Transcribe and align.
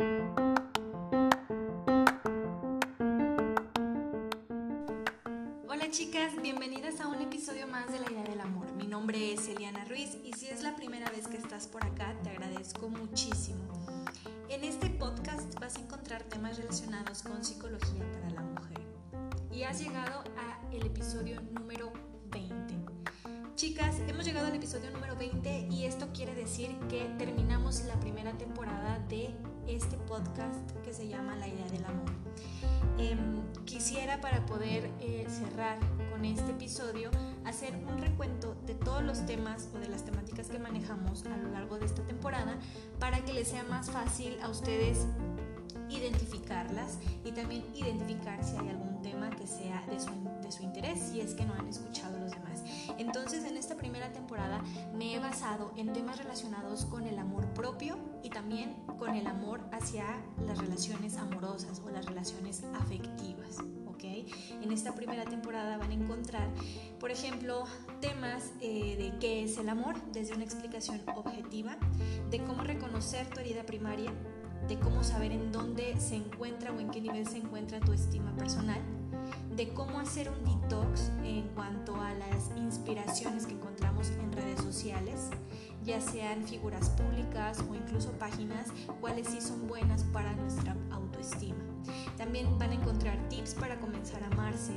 Hola 0.00 0.14
chicas, 5.90 6.40
bienvenidas 6.40 7.00
a 7.00 7.08
un 7.08 7.20
episodio 7.20 7.66
más 7.66 7.90
de 7.90 7.98
La 7.98 8.08
Idea 8.12 8.22
del 8.22 8.40
Amor. 8.40 8.70
Mi 8.74 8.86
nombre 8.86 9.32
es 9.32 9.48
Eliana 9.48 9.84
Ruiz 9.86 10.16
y 10.22 10.34
si 10.34 10.46
es 10.46 10.62
la 10.62 10.76
primera 10.76 11.10
vez 11.10 11.26
que 11.26 11.36
estás 11.36 11.66
por 11.66 11.82
acá, 11.84 12.14
te 12.22 12.30
agradezco 12.30 12.88
muchísimo. 12.88 13.66
En 14.48 14.62
este 14.62 14.88
podcast 14.88 15.58
vas 15.58 15.74
a 15.74 15.80
encontrar 15.80 16.22
temas 16.22 16.58
relacionados 16.58 17.24
con 17.24 17.44
psicología 17.44 18.08
para 18.12 18.30
la 18.30 18.42
mujer. 18.42 18.78
Y 19.50 19.64
has 19.64 19.80
llegado 19.80 20.22
a 20.36 20.60
el 20.72 20.86
episodio 20.86 21.40
número 21.40 21.92
20. 22.30 22.76
Chicas, 23.56 23.96
hemos 24.06 24.24
llegado 24.24 24.46
al 24.46 24.54
episodio 24.54 24.92
número 24.92 25.16
20 25.16 25.66
y 25.72 25.86
esto 25.86 26.06
quiere 26.14 26.36
decir 26.36 26.78
que 26.88 27.12
terminamos 27.18 27.80
la 27.86 27.98
primera 27.98 28.38
temporada 28.38 29.00
de 29.08 29.34
este 29.68 29.96
podcast 29.98 30.70
que 30.84 30.92
se 30.94 31.08
llama 31.08 31.36
La 31.36 31.46
idea 31.46 31.66
del 31.68 31.84
amor. 31.84 32.10
Em, 32.98 33.42
quisiera 33.64 34.20
para 34.20 34.44
poder 34.46 34.90
eh, 35.00 35.26
cerrar 35.28 35.78
con 36.10 36.24
este 36.24 36.50
episodio 36.50 37.10
hacer 37.44 37.74
un 37.86 37.98
recuento 37.98 38.56
de 38.66 38.74
todos 38.74 39.02
los 39.02 39.24
temas 39.26 39.68
o 39.74 39.78
de 39.78 39.88
las 39.88 40.04
temáticas 40.04 40.48
que 40.48 40.58
manejamos 40.58 41.24
a 41.26 41.36
lo 41.36 41.50
largo 41.50 41.78
de 41.78 41.86
esta 41.86 42.02
temporada 42.02 42.58
para 42.98 43.24
que 43.24 43.34
les 43.34 43.48
sea 43.48 43.62
más 43.64 43.90
fácil 43.90 44.38
a 44.42 44.48
ustedes 44.48 45.06
identificarlas 45.90 46.98
y 47.24 47.32
también 47.32 47.64
identificar 47.74 48.42
si 48.44 48.56
hay 48.56 48.70
algún 48.70 49.00
tema 49.02 49.30
que 49.30 49.46
sea 49.46 49.84
de 49.86 50.00
su, 50.00 50.10
de 50.42 50.50
su 50.50 50.62
interés 50.62 50.98
si 50.98 51.20
es 51.20 51.34
que 51.34 51.44
no 51.44 51.54
han 51.54 51.68
escuchado 51.68 52.18
los 52.18 52.30
demás. 52.30 52.47
Entonces 52.98 53.44
en 53.44 53.56
esta 53.56 53.76
primera 53.76 54.12
temporada 54.12 54.62
me 54.94 55.14
he 55.14 55.18
basado 55.18 55.72
en 55.76 55.92
temas 55.92 56.18
relacionados 56.18 56.84
con 56.84 57.06
el 57.06 57.18
amor 57.18 57.46
propio 57.54 57.96
y 58.22 58.30
también 58.30 58.74
con 58.98 59.14
el 59.14 59.26
amor 59.26 59.60
hacia 59.72 60.04
las 60.46 60.58
relaciones 60.58 61.16
amorosas 61.16 61.80
o 61.84 61.90
las 61.90 62.04
relaciones 62.06 62.64
afectivas. 62.74 63.58
En 64.62 64.72
esta 64.72 64.94
primera 64.94 65.24
temporada 65.24 65.76
van 65.76 65.90
a 65.90 65.94
encontrar, 65.94 66.48
por 67.00 67.10
ejemplo, 67.10 67.64
temas 68.00 68.52
eh, 68.60 68.96
de 68.96 69.18
qué 69.18 69.42
es 69.42 69.58
el 69.58 69.68
amor 69.68 69.96
desde 70.12 70.34
una 70.34 70.44
explicación 70.44 71.02
objetiva, 71.16 71.76
de 72.30 72.42
cómo 72.44 72.62
reconocer 72.62 73.26
tu 73.28 73.40
herida 73.40 73.64
primaria, 73.64 74.12
de 74.68 74.78
cómo 74.78 75.02
saber 75.02 75.32
en 75.32 75.50
dónde 75.50 75.98
se 76.00 76.16
encuentra 76.16 76.72
o 76.72 76.78
en 76.78 76.90
qué 76.90 77.00
nivel 77.00 77.26
se 77.26 77.38
encuentra 77.38 77.80
tu 77.80 77.92
estima 77.92 78.34
personal, 78.36 78.80
de 79.58 79.68
cómo 79.70 79.98
hacer 79.98 80.30
un 80.30 80.44
detox 80.44 81.10
en 81.24 81.48
cuanto 81.48 81.96
a 81.96 82.14
las 82.14 82.56
inspiraciones 82.56 83.44
que 83.44 83.54
encontramos 83.54 84.08
en 84.10 84.30
redes 84.30 84.60
sociales, 84.60 85.30
ya 85.84 86.00
sean 86.00 86.44
figuras 86.44 86.90
públicas 86.90 87.58
o 87.68 87.74
incluso 87.74 88.12
páginas, 88.12 88.68
cuáles 89.00 89.26
sí 89.26 89.40
son 89.40 89.66
buenas 89.66 90.04
para 90.04 90.32
nuestra 90.36 90.76
autoestima. 90.92 91.58
También 92.16 92.56
van 92.56 92.70
a 92.70 92.74
encontrar 92.74 93.28
tips 93.28 93.54
para 93.54 93.80
comenzar 93.80 94.22
a 94.22 94.28
amarse, 94.28 94.74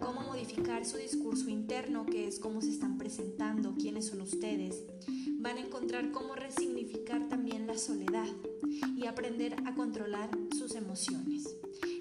cómo 0.00 0.22
modificar 0.22 0.84
su 0.84 0.96
discurso 0.96 1.48
interno, 1.48 2.04
que 2.04 2.26
es 2.26 2.40
cómo 2.40 2.60
se 2.60 2.70
están 2.70 2.98
presentando, 2.98 3.76
quiénes 3.76 4.08
son 4.08 4.20
ustedes. 4.20 4.82
Van 5.38 5.58
a 5.58 5.60
encontrar 5.60 6.10
cómo 6.10 6.34
resignificar 6.34 7.28
también 7.28 7.68
la 7.68 7.78
soledad 7.78 8.26
y 8.96 9.06
aprender 9.06 9.54
a 9.64 9.76
controlar 9.76 10.28
sus 10.58 10.74
emociones. 10.74 11.54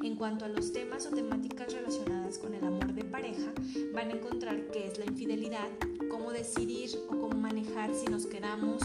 En 0.04 0.16
cuanto 0.16 0.46
a 0.46 0.50
los 0.50 0.74
temas 0.74 1.06
o 1.06 1.10
temáticas 1.10 1.74
relacionadas 1.74 2.38
con 2.38 2.54
el 2.54 2.64
amor 2.64 2.94
de 2.94 3.04
pareja, 3.04 3.54
van 3.94 4.10
a 4.10 4.14
encontrar 4.14 4.68
qué 4.72 4.88
es 4.88 4.98
la 4.98 5.06
infidelidad, 5.06 5.70
cómo 6.10 6.32
decidir 6.32 6.90
o 7.08 7.20
cómo 7.20 7.38
manejar 7.38 7.94
si 7.94 8.06
nos 8.08 8.26
quedamos 8.26 8.84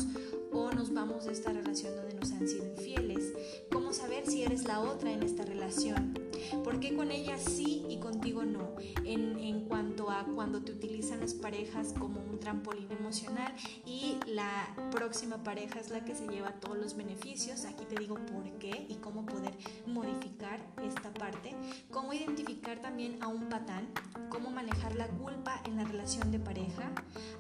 o 0.53 0.71
nos 0.71 0.93
vamos 0.93 1.27
de 1.27 1.33
esta 1.33 1.53
relación 1.53 1.95
donde 1.95 2.15
nos 2.15 2.33
han 2.33 2.49
sido 2.49 2.67
infieles, 2.67 3.33
cómo 3.71 3.93
saber 3.93 4.27
si 4.27 4.43
eres 4.43 4.65
la 4.65 4.81
otra 4.81 5.13
en 5.13 5.23
esta 5.23 5.45
relación, 5.45 6.15
por 6.65 6.81
qué 6.81 6.97
con 6.97 7.11
ella 7.11 7.39
sí 7.39 7.85
y 7.89 7.99
contigo 7.99 8.45
no, 8.45 8.75
en, 9.05 9.39
en 9.39 9.65
cuanto 9.65 10.11
a 10.11 10.25
cuando 10.35 10.63
te 10.63 10.73
utilizan 10.73 11.21
las 11.21 11.35
parejas 11.35 11.95
como 11.99 12.21
un 12.21 12.39
trampolín 12.39 12.91
emocional 12.93 13.55
y 13.85 14.17
la 14.39 14.69
próxima 14.93 15.43
pareja 15.43 15.81
es 15.81 15.91
la 15.91 16.05
que 16.05 16.15
se 16.15 16.29
lleva 16.29 16.53
todos 16.53 16.79
los 16.79 16.97
beneficios, 16.97 17.65
aquí 17.65 17.85
te 17.87 17.97
digo 17.97 18.15
por 18.15 18.45
qué 18.61 18.87
y 18.89 18.95
cómo 19.03 19.27
poder 19.27 19.53
modificar 19.85 20.61
esta 20.81 21.13
parte, 21.13 21.57
cómo 21.91 22.13
identificar 22.13 22.79
también 22.79 23.21
a 23.21 23.27
un 23.27 23.49
patán, 23.49 23.89
cómo 24.29 24.51
manejar 24.51 24.95
la 24.95 25.09
culpa 25.09 25.61
en 25.65 25.77
la 25.77 25.83
relación 25.83 26.31
de 26.31 26.39
pareja, 26.39 26.93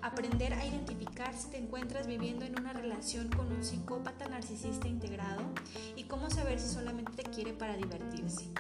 aprender 0.03 0.53
a 0.55 0.67
identificar 0.67 1.33
si 1.37 1.51
te 1.51 1.59
encuentras 1.59 2.09
viviendo 2.09 2.45
en 2.45 2.59
una 2.59 2.73
relación 2.73 3.29
con 3.29 3.53
un 3.53 3.63
psicópata 3.63 4.29
narcisista 4.29 4.89
integrado. 4.89 5.43
Y 5.95 6.05
cómo 6.05 6.31
saber 6.31 6.59
si 6.59 6.69
solamente 6.69 7.23
te 7.23 7.31
quiere 7.31 7.53
para 7.53 7.77
divertirse. 7.77 8.51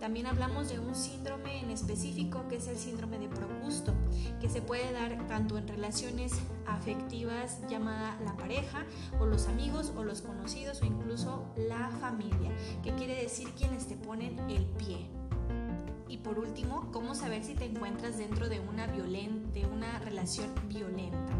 También 0.00 0.26
hablamos 0.26 0.68
de 0.68 0.78
un 0.78 0.94
síndrome 0.94 1.60
en 1.60 1.70
específico 1.70 2.46
que 2.48 2.56
es 2.56 2.68
el 2.68 2.76
síndrome 2.76 3.18
de 3.18 3.28
Procusto, 3.28 3.94
que 4.40 4.48
se 4.48 4.62
puede 4.62 4.92
dar 4.92 5.26
tanto 5.26 5.58
en 5.58 5.66
relaciones 5.66 6.32
afectivas 6.66 7.58
llamada 7.68 8.16
la 8.24 8.36
pareja 8.36 8.84
o 9.18 9.26
los 9.26 9.48
amigos 9.48 9.92
o 9.96 10.04
los 10.04 10.22
conocidos 10.22 10.82
o 10.82 10.86
incluso 10.86 11.46
la 11.56 11.90
familia, 12.00 12.52
que 12.82 12.94
quiere 12.94 13.20
decir 13.20 13.48
quienes 13.56 13.88
te 13.88 13.96
ponen 13.96 14.38
el 14.48 14.66
pie. 14.66 15.08
Y 16.08 16.18
por 16.18 16.38
último, 16.38 16.90
cómo 16.92 17.14
saber 17.14 17.44
si 17.44 17.54
te 17.54 17.66
encuentras 17.66 18.16
dentro 18.16 18.48
de 18.48 18.60
una, 18.60 18.86
de 18.86 19.66
una 19.66 19.98
relación 19.98 20.48
violenta, 20.68 21.34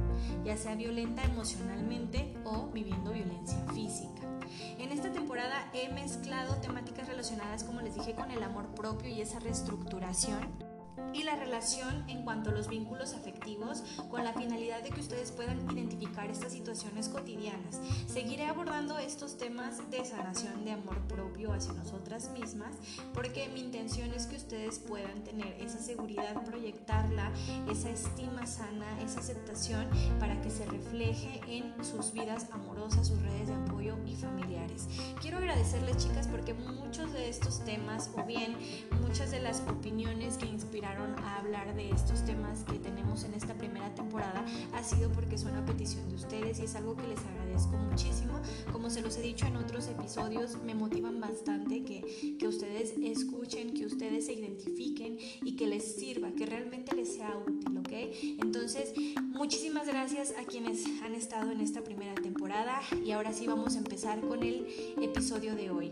ya 0.44 0.56
sea 0.56 0.74
violenta 0.74 1.22
emocionalmente 1.24 2.36
o 2.44 2.68
viviendo 2.72 3.12
violencia 3.12 3.58
física. 3.72 4.37
En 4.78 4.92
esta 4.92 5.12
temporada 5.12 5.70
he 5.72 5.88
mezclado 5.92 6.56
temáticas 6.56 7.08
relacionadas, 7.08 7.64
como 7.64 7.80
les 7.80 7.94
dije, 7.94 8.14
con 8.14 8.30
el 8.30 8.42
amor 8.42 8.74
propio 8.74 9.08
y 9.08 9.20
esa 9.20 9.38
reestructuración 9.38 10.67
y 11.12 11.22
la 11.22 11.36
relación 11.36 12.04
en 12.08 12.22
cuanto 12.22 12.50
a 12.50 12.52
los 12.52 12.68
vínculos 12.68 13.14
afectivos 13.14 13.82
con 14.10 14.24
la 14.24 14.32
finalidad 14.32 14.82
de 14.82 14.90
que 14.90 15.00
ustedes 15.00 15.32
puedan 15.32 15.58
identificar 15.70 16.30
estas 16.30 16.52
situaciones 16.52 17.08
cotidianas. 17.08 17.80
Seguiré 18.06 18.46
abordando 18.46 18.98
estos 18.98 19.38
temas 19.38 19.90
de 19.90 20.04
sanación 20.04 20.64
de 20.64 20.72
amor 20.72 20.98
propio 21.08 21.52
hacia 21.52 21.72
nosotras 21.72 22.30
mismas 22.30 22.74
porque 23.14 23.48
mi 23.48 23.60
intención 23.60 24.12
es 24.12 24.26
que 24.26 24.36
ustedes 24.36 24.78
puedan 24.78 25.24
tener 25.24 25.54
esa 25.60 25.78
seguridad, 25.78 26.42
proyectarla, 26.44 27.32
esa 27.70 27.90
estima 27.90 28.46
sana, 28.46 29.00
esa 29.02 29.20
aceptación 29.20 29.88
para 30.18 30.40
que 30.40 30.50
se 30.50 30.66
refleje 30.66 31.40
en 31.48 31.72
sus 31.84 32.12
vidas 32.12 32.46
amorosas, 32.52 33.08
sus 33.08 33.20
redes 33.22 33.48
de 33.48 33.54
apoyo 33.54 33.96
y 34.06 34.14
familiares. 34.14 34.86
Quiero 35.20 35.38
agradecerles 35.38 35.96
chicas 35.96 36.26
porque 36.28 36.54
muchos 36.54 37.12
de 37.12 37.28
estos 37.28 37.64
temas 37.64 38.10
o 38.16 38.24
bien 38.24 38.56
muchas 39.00 39.30
de 39.30 39.40
las 39.40 39.60
opiniones 39.68 40.36
que 40.36 40.46
inspiraron 40.46 40.97
a 40.98 41.36
hablar 41.36 41.74
de 41.74 41.90
estos 41.90 42.24
temas 42.24 42.64
que 42.64 42.78
tenemos 42.78 43.24
en 43.24 43.34
esta 43.34 43.54
primera 43.54 43.94
temporada 43.94 44.44
ha 44.74 44.82
sido 44.82 45.10
porque 45.10 45.38
son 45.38 45.54
a 45.56 45.64
petición 45.64 46.08
de 46.08 46.16
ustedes 46.16 46.58
y 46.58 46.64
es 46.64 46.74
algo 46.74 46.96
que 46.96 47.06
les 47.06 47.18
agradezco 47.20 47.76
muchísimo. 47.76 48.40
Como 48.72 48.90
se 48.90 49.00
los 49.00 49.16
he 49.16 49.22
dicho 49.22 49.46
en 49.46 49.56
otros 49.56 49.88
episodios, 49.88 50.58
me 50.64 50.74
motivan 50.74 51.20
bastante 51.20 51.84
que, 51.84 52.36
que 52.38 52.48
ustedes 52.48 52.94
escuchen, 53.02 53.74
que 53.74 53.86
ustedes 53.86 54.26
se 54.26 54.32
identifiquen 54.32 55.18
y 55.42 55.56
que 55.56 55.66
les 55.66 55.94
sirva, 55.96 56.32
que 56.32 56.46
realmente 56.46 56.94
les 56.94 57.14
sea 57.14 57.36
útil, 57.46 57.78
¿ok? 57.78 57.92
Entonces, 58.40 58.92
muchísimas 59.20 59.86
gracias 59.86 60.34
a 60.38 60.44
quienes 60.44 60.84
han 61.02 61.14
estado 61.14 61.50
en 61.50 61.60
esta 61.60 61.82
primera 61.82 62.14
temporada 62.14 62.80
y 63.04 63.12
ahora 63.12 63.32
sí 63.32 63.46
vamos 63.46 63.76
a 63.76 63.78
empezar 63.78 64.20
con 64.20 64.42
el 64.42 64.66
episodio 65.00 65.54
de 65.54 65.70
hoy. 65.70 65.90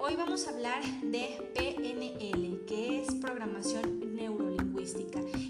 Hoy 0.00 0.16
vamos 0.16 0.46
a 0.46 0.50
hablar 0.50 0.82
de 1.02 1.50
PNL, 1.54 2.64
que 2.66 3.02
es 3.02 3.14
programación 3.16 4.09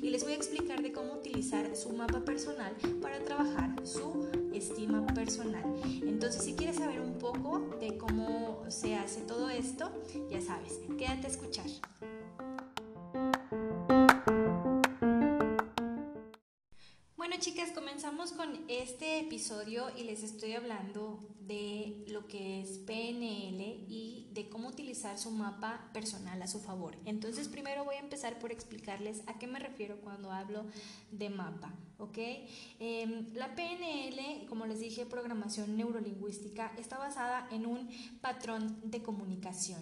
y 0.03 0.11
les 0.11 0.25
voy 0.25 0.33
a 0.33 0.37
explicar 0.37 0.83
de 0.83 0.91
cómo 0.91 1.15
utilizar 1.15 1.77
su 1.77 1.91
mapa 1.91 2.25
personal 2.25 2.75
para 3.01 3.21
trabajar 3.21 3.71
su 3.87 4.29
estima 4.53 5.07
personal. 5.07 5.63
Entonces, 6.03 6.43
si 6.43 6.55
quieres 6.55 6.77
saber 6.77 7.01
un 7.01 7.15
poco 7.15 7.77
de 7.81 7.97
cómo 7.97 8.65
se 8.69 8.97
hace 8.97 9.21
todo 9.21 9.49
esto, 9.49 9.89
ya 10.29 10.41
sabes, 10.41 10.81
quédate 10.99 11.29
a 11.29 11.31
escuchar. 11.31 11.67
Bueno 17.31 17.45
chicas, 17.45 17.71
comenzamos 17.71 18.33
con 18.33 18.49
este 18.67 19.21
episodio 19.21 19.87
y 19.97 20.03
les 20.03 20.25
estoy 20.25 20.55
hablando 20.55 21.21
de 21.39 22.05
lo 22.09 22.27
que 22.27 22.61
es 22.61 22.79
PNL 22.79 23.87
y 23.89 24.29
de 24.33 24.49
cómo 24.49 24.67
utilizar 24.67 25.17
su 25.17 25.31
mapa 25.31 25.91
personal 25.93 26.43
a 26.43 26.49
su 26.49 26.59
favor. 26.59 26.97
Entonces 27.05 27.47
primero 27.47 27.85
voy 27.85 27.95
a 27.95 28.01
empezar 28.01 28.41
por 28.41 28.51
explicarles 28.51 29.23
a 29.29 29.39
qué 29.39 29.47
me 29.47 29.61
refiero 29.61 30.01
cuando 30.01 30.33
hablo 30.33 30.65
de 31.13 31.31
mapa, 31.31 31.73
¿ok? 31.99 32.19
Em, 32.81 33.33
la 33.35 33.55
PNL, 33.55 34.47
como 34.49 34.67
les 34.67 34.81
dije, 34.81 35.07
programación 35.07 35.77
neurolingüística, 35.77 36.73
está 36.79 36.99
basada 36.99 37.47
en 37.53 37.65
un 37.65 37.89
patrón 38.21 38.81
de 38.83 39.05
comunicación 39.05 39.81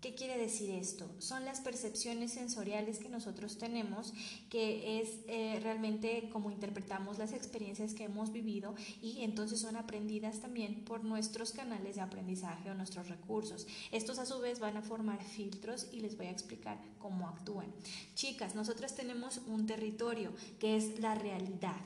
¿Qué 0.00 0.14
quiere 0.14 0.38
decir 0.38 0.70
esto? 0.70 1.10
Son 1.18 1.44
las 1.44 1.60
percepciones 1.60 2.32
sensoriales 2.32 2.98
que 2.98 3.10
nosotros 3.10 3.58
tenemos, 3.58 4.14
que 4.48 5.00
es 5.00 5.18
eh, 5.28 5.60
realmente 5.62 6.30
como 6.32 6.50
interpretamos 6.50 7.18
las 7.18 7.34
experiencias 7.34 7.92
que 7.92 8.04
hemos 8.04 8.32
vivido 8.32 8.74
y 9.02 9.22
entonces 9.24 9.60
son 9.60 9.76
aprendidas 9.76 10.40
también 10.40 10.84
por 10.86 11.04
nuestros 11.04 11.52
canales 11.52 11.96
de 11.96 12.00
aprendizaje 12.00 12.70
o 12.70 12.74
nuestros 12.74 13.08
recursos. 13.08 13.66
Estos 13.92 14.18
a 14.18 14.24
su 14.24 14.40
vez 14.40 14.58
van 14.58 14.78
a 14.78 14.82
formar 14.82 15.22
filtros 15.22 15.88
y 15.92 16.00
les 16.00 16.16
voy 16.16 16.26
a 16.26 16.30
explicar 16.30 16.78
cómo 16.98 17.28
actúan. 17.28 17.70
Chicas, 18.14 18.54
nosotras 18.54 18.94
tenemos 18.94 19.42
un 19.48 19.66
territorio 19.66 20.32
que 20.58 20.76
es 20.76 20.98
la 21.00 21.14
realidad 21.14 21.80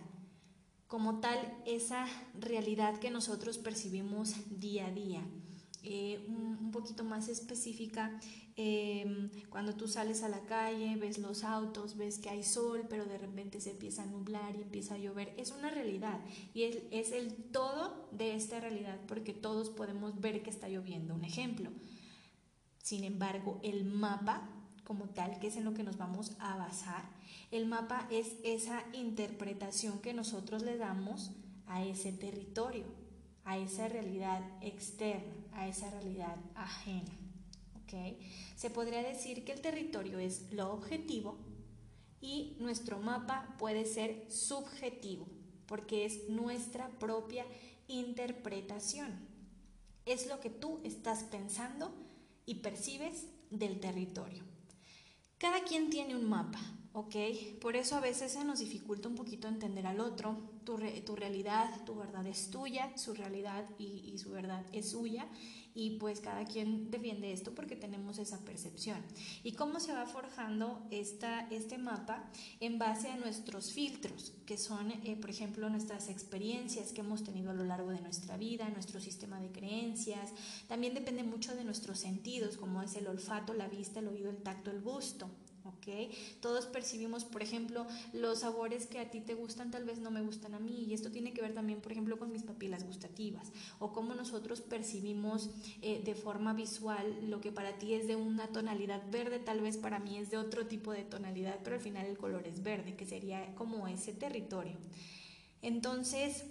como 0.87 1.19
tal 1.19 1.39
esa 1.67 2.07
realidad 2.39 3.01
que 3.01 3.11
nosotros 3.11 3.59
percibimos 3.59 4.35
día 4.61 4.87
a 4.87 4.93
día. 4.93 5.23
Eh, 5.87 6.25
un, 6.29 6.71
poquito 6.73 7.05
más 7.05 7.29
específica, 7.29 8.19
em, 8.57 9.31
cuando 9.49 9.75
tú 9.75 9.87
sales 9.87 10.23
a 10.23 10.29
la 10.29 10.41
calle, 10.41 10.97
ves 10.97 11.19
los 11.19 11.45
autos, 11.45 11.97
ves 11.97 12.19
que 12.19 12.31
hay 12.31 12.43
sol, 12.43 12.87
pero 12.89 13.05
de 13.05 13.17
repente 13.17 13.61
se 13.61 13.71
empieza 13.71 14.03
a 14.03 14.07
nublar 14.07 14.57
y 14.57 14.63
empieza 14.63 14.95
a 14.95 14.99
llover, 14.99 15.33
es 15.37 15.53
una 15.53 15.71
realidad 15.71 16.19
y 16.53 16.63
es, 16.65 16.79
es 16.91 17.13
el 17.13 17.35
todo 17.35 18.09
de 18.11 18.35
esta 18.35 18.59
realidad 18.59 18.99
porque 19.07 19.35
todos 19.35 19.71
podemos 19.71 20.21
ver 20.21 20.43
que 20.43 20.51
está 20.51 20.69
lloviendo. 20.69 21.15
Un 21.15 21.25
ejemplo. 21.25 21.71
Sin 22.83 23.05
embargo, 23.05 23.61
el 23.63 23.85
mapa 23.85 24.49
como 24.85 25.11
tal, 25.11 25.39
que 25.39 25.49
es 25.49 25.57
en 25.57 25.65
lo 25.65 25.75
que 25.75 25.85
nos 25.85 25.97
vamos 25.97 26.33
a 26.41 26.57
basar, 26.57 27.05
el 27.51 27.67
mapa 27.67 28.09
es 28.11 28.33
esa 28.43 28.85
interpretación 28.95 30.01
que 30.01 30.13
nosotros 30.13 30.63
le 30.63 30.77
damos 30.77 31.31
a 31.67 31.85
ese 31.85 32.11
territorio 32.13 33.04
a 33.45 33.59
esa 33.59 33.89
realidad 33.89 34.43
externa, 34.63 35.35
a 35.53 35.69
esa 35.69 35.91
realidad 35.91 36.37
ajena. 36.55 37.13
¿okay? 37.83 38.19
Se 38.57 38.71
podría 38.71 39.03
decir 39.03 39.45
que 39.45 39.53
el 39.53 39.61
territorio 39.61 40.19
es 40.19 40.51
lo 40.53 40.73
objetivo 40.73 41.37
y 42.21 42.57
nuestro 42.59 42.99
mapa 42.99 43.55
puede 43.59 43.85
ser 43.85 44.27
subjetivo, 44.31 45.27
porque 45.67 46.07
es 46.07 46.29
nuestra 46.29 46.89
propia 46.99 47.45
interpretación. 47.87 49.29
Es 50.07 50.27
lo 50.27 50.41
que 50.41 50.51
tú 50.51 50.81
estás 50.85 51.25
pensando 51.25 51.95
y 52.47 52.57
percibes 52.57 53.27
del 53.51 53.81
territorio. 53.81 54.54
Cada 55.39 55.63
quien 55.65 55.91
tiene 55.91 56.15
un 56.15 56.29
mapa, 56.29 56.61
¿ok? 56.93 57.17
Por 57.61 57.77
eso 57.77 57.97
a 57.97 58.01
veces 58.01 58.33
se 58.33 58.45
nos 58.45 58.61
dificulta 58.61 59.09
un 59.09 59.15
poquito 59.15 59.49
entender 59.49 59.87
al 59.87 60.01
otro. 60.01 60.37
Tu, 60.65 60.79
tu 61.05 61.17
realidad, 61.17 61.85
tu 61.85 61.97
verdad 61.97 62.27
es 62.27 62.51
tuya, 62.51 62.97
su 62.97 63.15
realidad 63.15 63.69
y, 63.79 64.11
y, 64.13 64.19
su 64.19 64.31
verdad 64.31 64.65
es 64.73 64.91
suya. 64.91 65.27
Y 65.77 65.99
pues 65.99 66.21
cada 66.21 66.45
quien 66.45 66.91
defiende 66.93 67.33
esto 67.33 67.53
porque 67.53 67.75
tenemos 67.75 68.19
esa 68.19 68.39
percepción. 68.45 68.99
¿Y 69.43 69.53
cómo 69.53 69.81
se 69.81 69.93
va 69.93 70.07
forjando 70.07 70.87
esta, 70.93 71.49
este 71.51 71.79
mapa? 71.79 72.31
En 72.61 72.79
base 72.79 73.09
a 73.09 73.17
nuestros 73.17 73.73
filtros, 73.73 74.35
que 74.47 74.57
son, 74.57 74.93
eh, 74.93 75.17
por 75.21 75.31
ejemplo, 75.31 75.69
nuestras 75.69 76.09
experiencias 76.09 76.93
que 76.93 77.01
hemos 77.01 77.25
tenido 77.25 77.51
a 77.51 77.55
lo 77.55 77.65
largo 77.65 77.91
de 77.91 78.01
nuestra 78.01 78.37
vida, 78.37 78.69
nuestro 78.69 79.01
sistema 79.01 79.41
de 79.41 79.51
creencias. 79.51 80.31
También 80.69 80.95
depende 80.95 81.25
mucho 81.25 81.57
de 81.57 81.65
nuestros 81.65 81.99
sentidos, 81.99 82.57
como 82.57 82.81
es 82.81 82.95
el 82.95 83.09
olfato, 83.09 83.53
la 83.53 83.67
vista, 83.67 83.99
el 83.99 84.09
oído, 84.09 84.31
el 84.31 84.43
tacto, 84.43 84.71
el 84.71 84.81
gusto. 84.81 85.29
Todos 86.41 86.67
percibimos, 86.67 87.25
por 87.25 87.43
ejemplo, 87.43 87.87
los 88.13 88.41
sabores 88.41 88.87
que 88.87 88.99
a 88.99 89.11
ti 89.11 89.21
te 89.21 89.35
gustan 89.35 89.71
tal 89.71 89.85
vez 89.85 89.99
no 89.99 90.11
me 90.11 90.23
gustan 90.23 90.55
a 90.55 90.59
mí 90.59 90.85
y 90.89 90.95
esto 90.95 91.11
tiene 91.11 91.33
que 91.33 91.43
ver 91.43 91.55
también, 91.55 91.81
por 91.81 91.93
ejemplo, 91.93 92.19
con 92.19 92.33
mis 92.33 92.43
papilas 92.43 92.85
gustativas 92.85 93.53
o 93.79 93.93
cómo 93.93 94.15
nosotros 94.15 94.61
percibimos 94.61 95.51
eh, 95.83 96.03
de 96.05 96.15
forma 96.15 96.55
visual 96.55 97.29
lo 97.29 97.41
que 97.41 97.53
para 97.53 97.79
ti 97.79 97.95
es 97.95 98.07
de 98.07 98.17
una 98.17 98.49
tonalidad 98.49 99.03
verde, 99.11 99.39
tal 99.39 99.61
vez 99.61 99.77
para 99.77 99.99
mí 99.99 100.19
es 100.19 100.31
de 100.31 100.39
otro 100.39 100.67
tipo 100.67 100.93
de 100.93 101.03
tonalidad, 101.03 101.61
pero 101.63 101.77
al 101.77 101.83
final 101.83 102.07
el 102.07 102.19
color 102.19 102.47
es 102.47 102.63
verde, 102.63 102.95
que 102.95 103.07
sería 103.07 103.55
como 103.55 103.87
ese 103.89 104.13
territorio. 104.13 104.77
Entonces, 105.63 106.45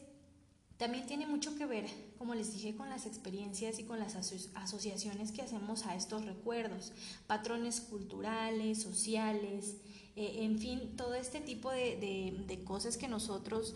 también 0.77 1.05
tiene 1.05 1.27
mucho 1.27 1.55
que 1.55 1.65
ver, 1.65 1.85
como 2.17 2.33
les 2.33 2.53
dije, 2.53 2.75
con 2.75 2.89
las 2.89 3.05
experiencias 3.05 3.79
y 3.79 3.83
con 3.83 3.99
las 3.99 4.15
asociaciones 4.15 5.31
que 5.31 5.41
hacemos 5.41 5.85
a 5.85 5.95
estos 5.95 6.25
recuerdos, 6.25 6.91
patrones 7.27 7.79
culturales, 7.79 8.81
sociales, 8.81 9.77
eh, 10.15 10.43
en 10.43 10.59
fin, 10.59 10.95
todo 10.95 11.15
este 11.15 11.41
tipo 11.41 11.71
de, 11.71 12.61
cosas 12.65 12.97
que 12.97 13.07
nosotros 13.07 13.75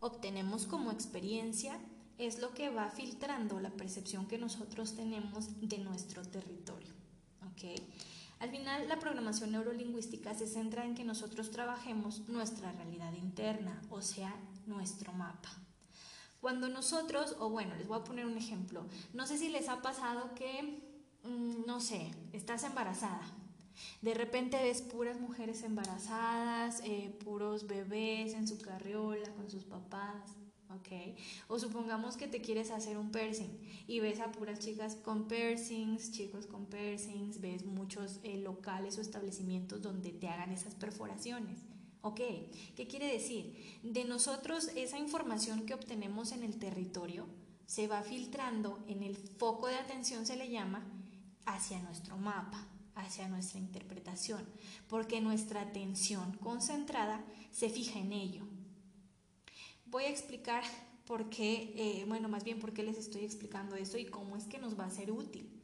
obtenemos 0.00 0.66
como 0.66 0.92
experiencia 0.92 1.78
es 2.18 2.38
lo 2.38 2.54
que 2.54 2.70
va 2.70 2.90
filtrando 2.90 3.60
la 3.60 3.70
percepción 3.70 4.26
que 4.26 4.38
nosotros 4.38 4.94
tenemos 4.94 5.48
de 5.60 5.78
nuestro 5.78 6.22
territorio. 6.22 6.94
Al 8.38 8.50
final, 8.50 8.86
la 8.86 8.98
programación 8.98 9.52
neurolingüística 9.52 10.34
se 10.34 10.46
centra 10.46 10.84
en 10.84 10.94
que 10.94 11.04
nosotros 11.04 11.50
trabajemos 11.50 12.28
nuestra 12.28 12.70
realidad 12.72 13.14
interna, 13.14 13.80
o 13.88 14.02
sea, 14.02 14.36
nuestro 14.66 15.12
mapa. 15.12 15.65
Cuando 16.46 16.68
nosotros, 16.68 17.34
o 17.40 17.50
bueno, 17.50 17.74
les 17.74 17.88
voy 17.88 17.98
a 17.98 18.04
poner 18.04 18.24
un 18.24 18.36
ejemplo, 18.36 18.86
no 19.12 19.26
sé 19.26 19.36
si 19.36 19.48
les 19.48 19.68
ha 19.68 19.82
pasado 19.82 20.32
que, 20.36 20.80
mm, 21.24 21.66
no 21.66 21.80
sé, 21.80 22.12
estás 22.32 22.62
embarazada. 22.62 23.26
De 24.00 24.14
repente 24.14 24.56
ves 24.62 24.80
puras 24.80 25.18
mujeres 25.18 25.64
embarazadas, 25.64 26.82
eh, 26.84 27.12
puros 27.24 27.66
bebés 27.66 28.34
en 28.34 28.46
su 28.46 28.58
carriola 28.58 29.28
con 29.32 29.50
sus 29.50 29.64
papás, 29.64 30.36
¿ok? 30.70 31.18
O 31.48 31.58
supongamos 31.58 32.16
que 32.16 32.28
te 32.28 32.40
quieres 32.40 32.70
hacer 32.70 32.96
un 32.96 33.10
piercing 33.10 33.50
y 33.88 33.98
ves 33.98 34.20
a 34.20 34.30
puras 34.30 34.60
chicas 34.60 34.94
con 34.94 35.26
piercings, 35.26 36.12
chicos 36.12 36.46
con 36.46 36.66
piercings, 36.66 37.40
ves 37.40 37.64
muchos 37.64 38.20
eh, 38.22 38.36
locales 38.36 38.98
o 38.98 39.00
establecimientos 39.00 39.82
donde 39.82 40.12
te 40.12 40.28
hagan 40.28 40.52
esas 40.52 40.76
perforaciones. 40.76 41.58
Ok, 42.06 42.20
¿qué 42.76 42.86
quiere 42.86 43.12
decir? 43.12 43.80
De 43.82 44.04
nosotros 44.04 44.70
esa 44.76 44.96
información 44.96 45.66
que 45.66 45.74
obtenemos 45.74 46.30
en 46.30 46.44
el 46.44 46.56
territorio 46.56 47.26
se 47.66 47.88
va 47.88 48.00
filtrando 48.02 48.78
en 48.86 49.02
el 49.02 49.16
foco 49.16 49.66
de 49.66 49.74
atención, 49.74 50.24
se 50.24 50.36
le 50.36 50.48
llama, 50.48 50.86
hacia 51.46 51.80
nuestro 51.80 52.16
mapa, 52.16 52.64
hacia 52.94 53.26
nuestra 53.26 53.58
interpretación, 53.58 54.46
porque 54.86 55.20
nuestra 55.20 55.62
atención 55.62 56.36
concentrada 56.36 57.24
se 57.50 57.70
fija 57.70 57.98
en 57.98 58.12
ello. 58.12 58.44
Voy 59.86 60.04
a 60.04 60.10
explicar 60.10 60.62
por 61.06 61.28
qué, 61.28 61.72
eh, 61.74 62.04
bueno, 62.06 62.28
más 62.28 62.44
bien 62.44 62.60
por 62.60 62.72
qué 62.72 62.84
les 62.84 62.98
estoy 62.98 63.24
explicando 63.24 63.74
esto 63.74 63.98
y 63.98 64.04
cómo 64.04 64.36
es 64.36 64.44
que 64.44 64.60
nos 64.60 64.78
va 64.78 64.84
a 64.84 64.90
ser 64.90 65.10
útil. 65.10 65.55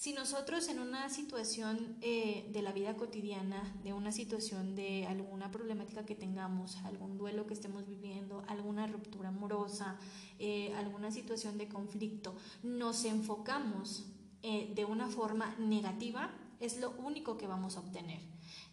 Si 0.00 0.14
nosotros 0.14 0.68
en 0.68 0.78
una 0.78 1.10
situación 1.10 1.98
eh, 2.00 2.48
de 2.54 2.62
la 2.62 2.72
vida 2.72 2.96
cotidiana, 2.96 3.70
de 3.84 3.92
una 3.92 4.12
situación 4.12 4.74
de 4.74 5.04
alguna 5.06 5.50
problemática 5.50 6.06
que 6.06 6.14
tengamos, 6.14 6.78
algún 6.84 7.18
duelo 7.18 7.46
que 7.46 7.52
estemos 7.52 7.86
viviendo, 7.86 8.42
alguna 8.48 8.86
ruptura 8.86 9.28
amorosa, 9.28 9.98
eh, 10.38 10.72
alguna 10.76 11.10
situación 11.10 11.58
de 11.58 11.68
conflicto, 11.68 12.34
nos 12.62 13.04
enfocamos 13.04 14.06
eh, 14.42 14.72
de 14.74 14.86
una 14.86 15.08
forma 15.08 15.54
negativa, 15.58 16.30
es 16.60 16.80
lo 16.80 16.92
único 16.92 17.36
que 17.36 17.46
vamos 17.46 17.76
a 17.76 17.80
obtener. 17.80 18.22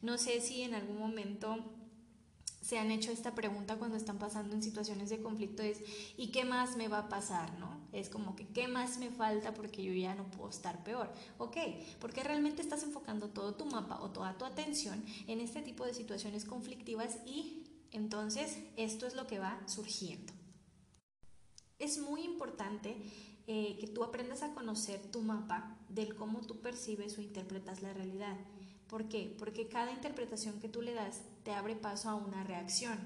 No 0.02 0.18
sé 0.18 0.40
si 0.40 0.62
en 0.62 0.76
algún 0.76 0.98
momento 0.98 1.58
se 2.62 2.80
han 2.80 2.90
hecho 2.90 3.12
esta 3.12 3.36
pregunta 3.36 3.76
cuando 3.76 3.98
están 3.98 4.18
pasando 4.18 4.56
en 4.56 4.64
situaciones 4.64 5.10
de 5.10 5.22
conflicto 5.22 5.62
es 5.62 5.80
¿y 6.16 6.32
qué 6.32 6.46
más 6.46 6.78
me 6.78 6.88
va 6.88 7.00
a 7.00 7.10
pasar? 7.10 7.58
¿no? 7.60 7.87
Es 7.94 8.10
como 8.10 8.36
que 8.36 8.48
¿qué 8.48 8.68
más 8.68 8.98
me 8.98 9.10
falta 9.10 9.54
porque 9.54 9.84
yo 9.84 9.94
ya 9.94 10.16
no 10.16 10.30
puedo 10.32 10.50
estar 10.50 10.84
peor? 10.84 11.12
Ok, 11.38 11.58
porque 12.00 12.24
realmente 12.24 12.62
estás 12.62 12.84
enfocando 12.84 13.30
todo 13.30 13.56
tu 13.56 13.66
mapa 13.66 14.02
o 14.02 14.12
toda 14.12 14.38
tu 14.38 14.46
atención 14.46 15.04
en 15.28 15.40
este 15.40 15.62
tipo 15.62 15.86
de 15.86 15.94
situaciones 15.94 16.46
conflictivas 16.46 17.18
y 17.26 17.64
entonces 17.92 18.58
esto 18.76 19.08
es 19.08 19.16
lo 19.16 19.28
que 19.28 19.40
va 19.40 19.62
surgiendo. 19.68 20.34
Es 21.80 22.00
muy 22.00 22.24
importante 22.24 22.98
eh, 23.46 23.78
que 23.80 23.88
tú 23.88 24.04
aprendas 24.04 24.44
a 24.44 24.54
conocer 24.54 25.00
tu 25.12 25.22
mapa 25.22 25.78
del 25.90 26.16
cómo 26.16 26.42
tú 26.42 26.60
percibes 26.60 27.18
o 27.18 27.22
interpretas 27.22 27.82
la 27.82 27.94
realidad. 27.94 28.36
¿Por 28.88 29.08
qué? 29.08 29.36
Porque 29.38 29.68
cada 29.68 29.92
interpretación 29.92 30.60
que 30.60 30.70
tú 30.70 30.82
le 30.82 30.94
das 30.94 31.22
te 31.44 31.52
abre 31.52 31.76
paso 31.76 32.10
a 32.10 32.16
una 32.16 32.44
reacción, 32.44 32.98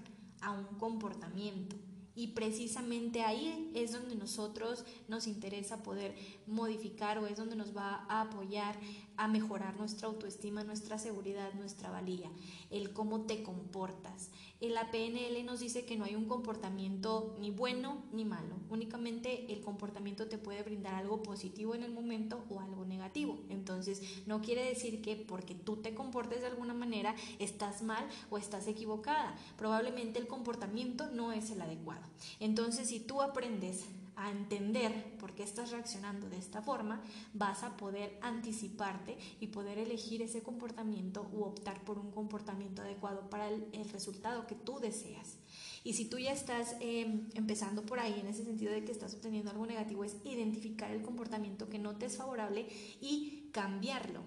a 0.41 0.51
un 0.51 0.65
comportamiento. 0.77 1.75
Y 2.15 2.27
precisamente 2.27 3.21
ahí 3.21 3.71
es 3.73 3.93
donde 3.93 4.15
nosotros 4.15 4.85
nos 5.07 5.27
interesa 5.27 5.81
poder 5.81 6.15
modificar 6.45 7.17
o 7.17 7.27
es 7.27 7.37
donde 7.37 7.55
nos 7.55 7.75
va 7.75 8.05
a 8.09 8.21
apoyar 8.21 8.77
a 9.17 9.27
mejorar 9.27 9.77
nuestra 9.77 10.07
autoestima, 10.07 10.63
nuestra 10.63 10.97
seguridad, 10.97 11.53
nuestra 11.53 11.91
valía, 11.91 12.29
el 12.69 12.91
cómo 12.91 13.21
te 13.21 13.43
comportas. 13.43 14.31
El 14.59 14.77
APNL 14.77 15.45
nos 15.45 15.59
dice 15.59 15.85
que 15.85 15.95
no 15.95 16.05
hay 16.05 16.15
un 16.15 16.25
comportamiento 16.25 17.35
ni 17.39 17.51
bueno 17.51 18.03
ni 18.11 18.25
malo, 18.25 18.55
únicamente 18.69 19.51
el 19.53 19.61
comportamiento 19.61 20.27
te 20.27 20.37
puede 20.37 20.63
brindar 20.63 20.95
algo 20.95 21.23
positivo 21.23 21.75
en 21.75 21.83
el 21.83 21.91
momento 21.91 22.43
o 22.49 22.59
algo 22.59 22.85
negativo. 22.85 23.39
Entonces, 23.49 24.01
no 24.25 24.41
quiere 24.41 24.63
decir 24.65 25.01
que 25.01 25.15
porque 25.15 25.55
tú 25.55 25.77
te 25.77 25.93
comportes 25.93 26.41
de 26.41 26.47
alguna 26.47 26.73
manera 26.73 27.15
estás 27.39 27.81
mal 27.81 28.07
o 28.29 28.37
estás 28.37 28.67
equivocada. 28.67 29.35
Probablemente 29.57 30.19
el 30.19 30.27
comportamiento 30.27 31.09
no 31.11 31.31
es 31.31 31.51
el 31.51 31.61
adecuado. 31.61 32.00
Entonces, 32.39 32.89
si 32.89 32.99
tú 32.99 33.21
aprendes 33.21 33.85
a 34.15 34.29
entender 34.29 35.17
por 35.17 35.33
qué 35.33 35.43
estás 35.43 35.71
reaccionando 35.71 36.29
de 36.29 36.37
esta 36.37 36.61
forma, 36.61 37.01
vas 37.33 37.63
a 37.63 37.75
poder 37.77 38.17
anticiparte 38.21 39.17
y 39.39 39.47
poder 39.47 39.79
elegir 39.79 40.21
ese 40.21 40.43
comportamiento 40.43 41.27
u 41.33 41.41
optar 41.43 41.83
por 41.83 41.97
un 41.97 42.11
comportamiento 42.11 42.81
adecuado 42.81 43.29
para 43.29 43.49
el, 43.49 43.89
resultado 43.91 44.45
que 44.45 44.55
tú 44.55 44.79
deseas. 44.79 45.37
Y 45.83 45.93
si 45.93 46.05
tú 46.05 46.19
ya 46.19 46.33
estás 46.33 46.75
em, 46.81 47.29
empezando 47.33 47.83
por 47.83 47.99
ahí 47.99 48.19
en 48.19 48.27
ese 48.27 48.45
sentido 48.45 48.71
de 48.71 48.83
que 48.85 48.91
estás 48.91 49.13
obteniendo 49.15 49.49
algo 49.49 49.65
negativo, 49.65 50.03
es 50.03 50.15
identificar 50.23 50.91
el 50.91 51.01
comportamiento 51.01 51.67
que 51.67 51.79
no 51.79 51.97
te 51.97 52.05
es 52.05 52.17
favorable 52.17 52.67
y 53.01 53.49
cambiarlo. 53.51 54.21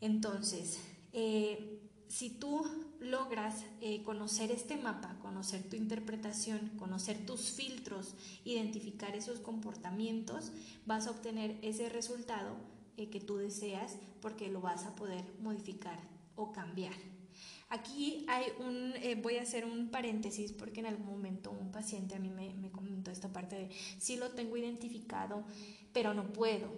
Entonces, 0.00 0.80
eh, 1.12 1.80
si 2.08 2.30
tú 2.30 2.64
logras 3.00 3.64
eh, 3.80 4.02
conocer 4.02 4.50
este 4.50 4.76
mapa, 4.76 5.16
conocer 5.22 5.62
tu 5.62 5.76
interpretación, 5.76 6.70
conocer 6.78 7.24
tus 7.24 7.50
filtros, 7.50 8.14
identificar 8.44 9.16
esos 9.16 9.40
comportamientos, 9.40 10.52
vas 10.86 11.06
a 11.06 11.10
obtener 11.10 11.56
ese 11.62 11.88
resultado 11.88 12.56
eh, 12.96 13.08
que 13.08 13.20
tú 13.20 13.36
deseas 13.36 13.96
porque 14.20 14.48
lo 14.48 14.60
vas 14.60 14.84
a 14.84 14.94
poder 14.94 15.24
modificar 15.40 15.98
o 16.36 16.52
cambiar. 16.52 16.94
Aquí 17.70 18.24
hay 18.28 18.46
un, 18.58 18.94
eh, 18.96 19.14
voy 19.14 19.36
a 19.36 19.42
hacer 19.42 19.64
un 19.64 19.90
paréntesis 19.90 20.52
porque 20.52 20.80
en 20.80 20.86
algún 20.86 21.06
momento 21.06 21.50
un 21.52 21.70
paciente 21.70 22.16
a 22.16 22.18
mí 22.18 22.28
me, 22.28 22.52
me 22.54 22.70
comentó 22.70 23.10
esta 23.10 23.32
parte 23.32 23.56
de, 23.56 23.70
sí 23.98 24.16
lo 24.16 24.30
tengo 24.30 24.56
identificado, 24.56 25.44
pero 25.92 26.12
no 26.12 26.32
puedo. 26.32 26.68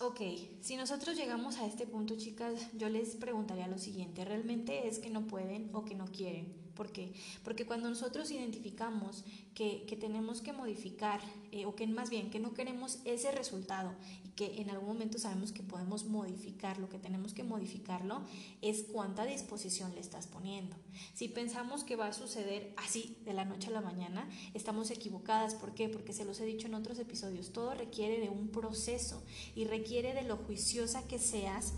Ok, 0.00 0.20
si 0.60 0.74
nosotros 0.76 1.16
llegamos 1.16 1.58
a 1.58 1.66
este 1.66 1.86
punto, 1.86 2.16
chicas, 2.16 2.68
yo 2.76 2.88
les 2.88 3.14
preguntaría 3.14 3.68
lo 3.68 3.78
siguiente, 3.78 4.24
¿realmente 4.24 4.88
es 4.88 4.98
que 4.98 5.08
no 5.08 5.28
pueden 5.28 5.70
o 5.72 5.84
que 5.84 5.94
no 5.94 6.06
quieren? 6.06 6.52
¿Por 6.74 6.90
qué? 6.90 7.12
Porque 7.44 7.64
cuando 7.64 7.88
nosotros 7.88 8.32
identificamos 8.32 9.24
que, 9.54 9.86
tenemos 10.00 10.40
que 10.40 10.52
modificar, 10.52 11.20
eh, 11.52 11.64
o 11.64 11.76
que 11.76 11.86
más 11.86 12.10
bien 12.10 12.30
que 12.30 12.40
no 12.40 12.54
queremos 12.54 12.98
ese 13.04 13.30
resultado 13.30 13.94
que 14.36 14.60
en 14.60 14.70
algún 14.70 14.88
momento 14.88 15.18
sabemos 15.18 15.52
que 15.52 15.62
podemos 15.62 16.04
modificarlo, 16.04 16.88
que 16.88 16.98
tenemos 16.98 17.34
que 17.34 17.44
modificarlo, 17.44 18.22
es 18.62 18.84
cuánta 18.84 19.24
disposición 19.24 19.94
le 19.94 20.00
estás 20.00 20.26
poniendo. 20.26 20.76
Si 21.14 21.28
pensamos 21.28 21.84
que 21.84 21.96
va 21.96 22.08
a 22.08 22.12
suceder 22.12 22.72
así 22.76 23.16
de 23.24 23.32
la 23.32 23.44
noche 23.44 23.68
a 23.68 23.72
la 23.72 23.80
mañana, 23.80 24.28
estamos 24.54 24.90
equivocadas. 24.90 25.54
¿Por 25.54 25.74
qué? 25.74 25.88
Porque 25.88 26.12
se 26.12 26.24
los 26.24 26.40
he 26.40 26.44
dicho 26.44 26.66
en 26.66 26.74
otros 26.74 26.98
episodios, 26.98 27.52
todo 27.52 27.74
requiere 27.74 28.20
de 28.20 28.28
un 28.28 28.48
proceso 28.48 29.22
y 29.54 29.64
requiere 29.64 30.14
de 30.14 30.22
lo 30.22 30.36
juiciosa 30.36 31.06
que 31.06 31.18
seas 31.18 31.74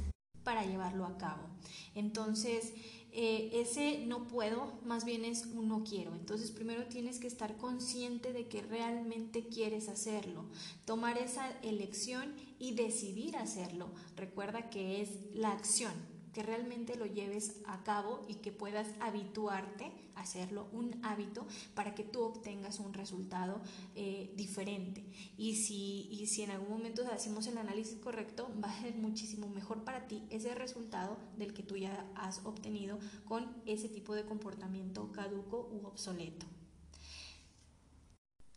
para 0.47 0.65
llevarlo 0.65 1.05
a 1.07 1.19
cabo. 1.19 1.43
Entonces, 1.95 2.73
eh, 3.19 3.63
ese 3.63 4.05
no 4.07 4.29
puedo, 4.29 4.79
más 4.85 5.07
bien 5.07 5.25
es 5.25 5.47
un 5.47 5.69
no 5.69 5.85
quiero. 5.85 6.15
Entonces 6.15 6.51
primero 6.51 6.85
tienes 6.85 7.19
que 7.19 7.27
estar 7.27 7.57
consciente 7.57 8.35
de 8.35 8.47
que 8.47 8.61
realmente 8.61 9.47
quieres 9.47 9.89
hacerlo, 9.89 10.45
tomar 10.85 11.17
esa 11.17 11.51
elección 11.63 12.35
y 12.59 12.75
decidir 12.75 13.39
hacerlo. 13.39 13.89
Recuerda 14.17 14.69
que 14.69 15.01
es 15.01 15.09
la 15.33 15.53
acción, 15.53 15.95
que 16.37 16.43
realmente 16.43 16.97
lo 16.97 17.07
lleves 17.07 17.63
a 17.65 17.83
cabo 17.83 18.21
y 18.29 18.35
que 18.35 18.53
puedas 18.53 18.89
habituarte 19.01 19.91
a 20.17 20.21
hacerlo 20.21 20.69
un 20.71 21.03
hábito 21.03 21.47
para 21.75 21.95
que 21.95 22.05
tú 22.05 22.21
obtengas 22.21 22.79
un 22.79 22.93
resultado 22.93 23.63
eh, 23.95 24.31
diferente. 24.37 25.03
Y 25.39 25.57
si, 25.57 26.09
y 26.11 26.27
si 26.27 26.43
en 26.43 26.51
algún 26.51 26.69
momento 26.69 27.03
hacemos 27.11 27.47
el 27.47 27.57
análisis 27.57 27.99
correcto, 28.01 28.51
va 28.63 28.71
a 28.71 28.83
ser 28.83 28.97
muchísimo 28.97 29.49
mejor 29.49 29.83
para 29.83 30.09
ti 30.09 30.25
ese 30.29 30.55
resultado 30.55 31.17
del 31.39 31.55
que 31.55 31.63
tú 31.63 31.79
ya 31.79 32.07
has 32.15 32.45
obtenido 32.45 32.99
con 33.25 33.57
ese 33.65 33.89
tipo 33.89 34.15
de 34.15 34.27
comportamiento 34.27 35.11
caduco 35.13 35.71
u 35.73 35.87
obsoleto. 35.87 36.45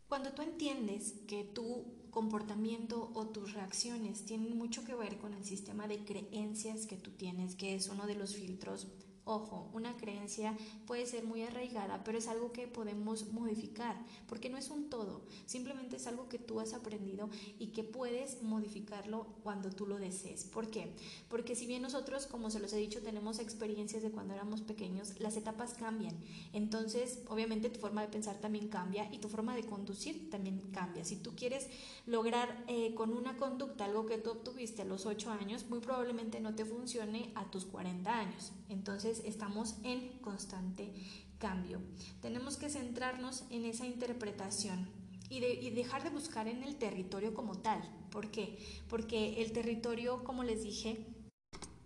Cuando 0.06 0.32
tú 0.32 0.42
entiendes 0.42 1.14
que 1.26 1.44
tu 1.44 1.99
comportamiento 2.10 3.10
o 3.14 3.26
tus 3.26 3.54
reacciones 3.54 4.24
tienen 4.24 4.56
mucho 4.56 4.84
que 4.84 4.94
ver 4.94 5.18
con 5.18 5.34
el 5.34 5.44
sistema 5.44 5.88
de 5.88 6.04
creencias 6.04 6.86
que 6.86 6.96
tú 6.96 7.10
tienes, 7.10 7.54
que 7.54 7.74
es 7.74 7.88
uno 7.88 8.06
de 8.06 8.16
los 8.16 8.34
filtros 8.34 8.88
Ojo, 9.32 9.68
una 9.72 9.96
creencia 9.96 10.56
puede 10.88 11.06
ser 11.06 11.22
muy 11.22 11.42
arraigada, 11.42 12.02
pero 12.02 12.18
es 12.18 12.26
algo 12.26 12.50
que 12.50 12.66
podemos 12.66 13.32
modificar, 13.32 13.96
porque 14.26 14.50
no 14.50 14.58
es 14.58 14.70
un 14.70 14.90
todo, 14.90 15.22
simplemente 15.46 15.94
es 15.94 16.08
algo 16.08 16.28
que 16.28 16.40
tú 16.40 16.58
has 16.58 16.74
aprendido 16.74 17.30
y 17.60 17.68
que 17.68 17.84
puedes 17.84 18.42
modificarlo 18.42 19.28
cuando 19.44 19.70
tú 19.70 19.86
lo 19.86 19.98
desees. 20.00 20.42
¿Por 20.42 20.68
qué? 20.68 20.90
Porque 21.28 21.54
si 21.54 21.68
bien 21.68 21.80
nosotros, 21.80 22.26
como 22.26 22.50
se 22.50 22.58
los 22.58 22.72
he 22.72 22.78
dicho, 22.78 23.02
tenemos 23.02 23.38
experiencias 23.38 24.02
de 24.02 24.10
cuando 24.10 24.34
éramos 24.34 24.62
pequeños, 24.62 25.12
las 25.20 25.36
etapas 25.36 25.74
cambian. 25.74 26.16
Entonces, 26.52 27.20
obviamente 27.28 27.70
tu 27.70 27.78
forma 27.78 28.02
de 28.02 28.08
pensar 28.08 28.40
también 28.40 28.66
cambia 28.66 29.08
y 29.12 29.18
tu 29.18 29.28
forma 29.28 29.54
de 29.54 29.62
conducir 29.62 30.28
también 30.28 30.58
cambia. 30.72 31.04
Si 31.04 31.14
tú 31.14 31.36
quieres 31.36 31.68
lograr 32.04 32.64
eh, 32.66 32.94
con 32.96 33.12
una 33.12 33.36
conducta 33.36 33.84
algo 33.84 34.06
que 34.06 34.18
tú 34.18 34.30
obtuviste 34.30 34.82
a 34.82 34.86
los 34.86 35.06
8 35.06 35.30
años, 35.30 35.66
muy 35.70 35.78
probablemente 35.78 36.40
no 36.40 36.56
te 36.56 36.64
funcione 36.64 37.30
a 37.36 37.48
tus 37.48 37.64
40 37.64 38.12
años. 38.12 38.50
Entonces, 38.68 39.19
estamos 39.26 39.76
en 39.82 40.18
constante 40.20 40.92
cambio. 41.38 41.80
Tenemos 42.20 42.56
que 42.56 42.70
centrarnos 42.70 43.44
en 43.50 43.64
esa 43.64 43.86
interpretación 43.86 44.88
y, 45.28 45.70
dejar 45.70 46.02
de 46.02 46.10
buscar 46.10 46.48
en 46.48 46.62
el 46.62 46.76
territorio 46.76 47.34
como 47.34 47.58
tal. 47.58 47.80
¿Por 48.10 48.30
qué? 48.30 48.58
Porque 48.88 49.42
el 49.42 49.52
territorio, 49.52 50.24
como 50.24 50.44
les 50.44 50.62
dije, 50.62 51.06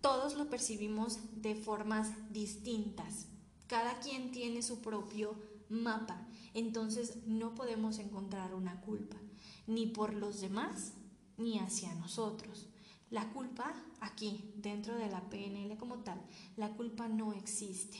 todos 0.00 0.34
lo 0.34 0.48
percibimos 0.50 1.18
de 1.36 1.54
formas 1.54 2.12
distintas. 2.30 3.26
Cada 3.66 4.00
quien 4.00 4.32
tiene 4.32 4.62
su 4.62 4.80
propio 4.80 5.36
mapa. 5.68 6.26
Entonces 6.54 7.26
no 7.26 7.54
podemos 7.54 7.98
encontrar 7.98 8.54
una 8.54 8.80
culpa, 8.80 9.16
ni 9.66 9.86
por 9.86 10.14
los 10.14 10.40
demás, 10.40 10.92
ni 11.36 11.58
hacia 11.58 11.94
nosotros. 11.94 12.68
La 13.10 13.32
culpa 13.32 13.72
aquí, 14.00 14.52
dentro 14.56 14.96
de 14.96 15.08
la 15.08 15.28
PNL 15.30 15.76
como 15.76 15.98
tal, 15.98 16.20
la 16.56 16.70
culpa 16.74 17.08
no 17.08 17.32
existe. 17.32 17.98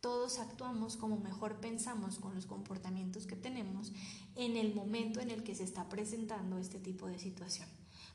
Todos 0.00 0.38
actuamos 0.38 0.96
como 0.96 1.18
mejor 1.18 1.60
pensamos 1.60 2.18
con 2.18 2.34
los 2.34 2.46
comportamientos 2.46 3.26
que 3.26 3.36
tenemos 3.36 3.92
en 4.34 4.56
el 4.56 4.74
momento 4.74 5.20
en 5.20 5.30
el 5.30 5.42
que 5.42 5.54
se 5.54 5.64
está 5.64 5.88
presentando 5.88 6.58
este 6.58 6.78
tipo 6.78 7.06
de 7.06 7.18
situación. 7.18 7.68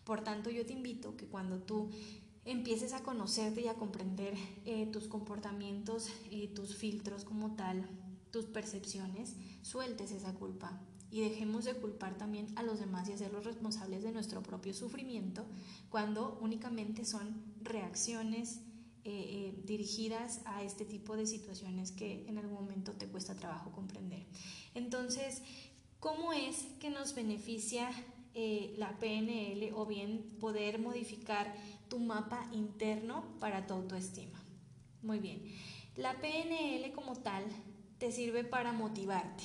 Por 0.03 0.23
tanto, 0.23 0.49
yo 0.49 0.65
te 0.65 0.73
invito 0.73 1.15
que 1.15 1.27
cuando 1.27 1.59
tú 1.59 1.89
empieces 2.43 2.93
a 2.93 3.03
conocerte 3.03 3.61
y 3.61 3.67
a 3.67 3.75
comprender 3.75 4.35
eh, 4.65 4.87
tus 4.91 5.07
comportamientos, 5.07 6.09
eh, 6.31 6.47
tus 6.47 6.75
filtros 6.75 7.23
como 7.23 7.55
tal, 7.55 7.87
tus 8.31 8.45
percepciones, 8.45 9.35
sueltes 9.61 10.11
esa 10.11 10.33
culpa, 10.33 10.79
y 11.11 11.21
dejemos 11.21 11.65
de 11.65 11.73
culpar 11.75 12.17
también 12.17 12.47
a 12.55 12.63
los 12.63 12.79
demás 12.79 13.07
y 13.07 13.13
hacerlos 13.13 13.45
responsables 13.45 14.03
de 14.03 14.11
nuestro 14.11 14.41
propio 14.43 14.73
sufrimiento 14.73 15.45
cuando 15.89 16.37
únicamente 16.41 17.05
son 17.05 17.41
reacciones 17.61 18.61
eh, 19.03 19.11
eh, 19.11 19.61
dirigidas 19.65 20.41
a 20.45 20.63
este 20.63 20.83
tipo 20.83 21.15
de 21.15 21.27
situaciones 21.27 21.91
que 21.91 22.25
en 22.27 22.39
algún 22.39 22.55
momento 22.55 22.91
te 22.93 23.07
cuesta 23.07 23.35
trabajo 23.35 23.71
comprender. 23.71 24.25
Entonces, 24.73 25.43
¿cómo 25.99 26.33
es 26.33 26.65
que 26.79 26.89
nos 26.89 27.13
beneficia 27.13 27.91
eh, 28.33 28.73
la 28.77 28.97
PNL 28.97 29.71
o 29.75 29.85
bien 29.85 30.25
poder 30.39 30.79
modificar 30.79 31.55
tu 31.87 31.99
mapa 31.99 32.49
interno 32.51 33.23
para 33.39 33.67
tu 33.67 33.75
autoestima? 33.75 34.43
Muy 35.03 35.19
bien, 35.19 35.43
la 35.97 36.19
PNL 36.19 36.91
como 36.93 37.15
tal 37.15 37.43
te 37.99 38.11
sirve 38.11 38.43
para 38.43 38.71
motivarte 38.73 39.43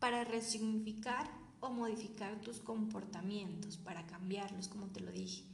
para 0.00 0.24
resignificar 0.24 1.30
o 1.60 1.70
modificar 1.70 2.40
tus 2.40 2.58
comportamientos, 2.58 3.76
para 3.76 4.06
cambiarlos, 4.06 4.66
como 4.66 4.86
te 4.86 5.00
lo 5.00 5.12
dije. 5.12 5.44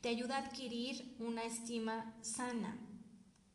Te 0.00 0.08
ayuda 0.08 0.36
a 0.36 0.46
adquirir 0.46 1.16
una 1.18 1.44
estima 1.44 2.14
sana, 2.22 2.78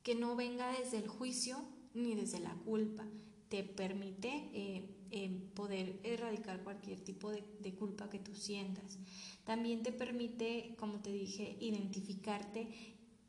que 0.03 0.13
no 0.13 0.35
venga 0.35 0.71
desde 0.77 0.97
el 0.97 1.07
juicio 1.07 1.57
ni 1.93 2.15
desde 2.15 2.39
la 2.39 2.53
culpa. 2.65 3.05
Te 3.47 3.63
permite 3.63 4.49
eh, 4.53 4.89
eh, 5.11 5.29
poder 5.53 5.99
erradicar 6.03 6.63
cualquier 6.63 6.99
tipo 6.99 7.31
de, 7.31 7.75
culpa 7.75 8.09
que 8.09 8.19
tú 8.19 8.35
sientas. 8.35 8.97
También 9.45 9.83
te 9.83 9.93
permite, 9.93 10.75
como 10.77 10.99
te 10.99 11.11
dije, 11.11 11.57
identificarte 11.61 12.67